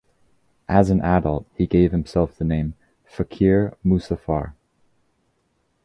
[0.67, 2.73] As an adult he gave himself the name
[3.05, 4.53] "Fakir Musafar".